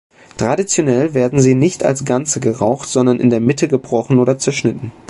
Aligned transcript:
Traditionell 0.37 1.13
werden 1.13 1.39
sie 1.39 1.53
nicht 1.53 1.83
als 1.85 2.05
Ganze 2.05 2.39
geraucht, 2.39 2.89
sondern 2.89 3.19
in 3.19 3.29
der 3.29 3.39
Mitte 3.39 3.67
gebrochen 3.67 4.17
oder 4.17 4.39
zerschnitten. 4.39 4.91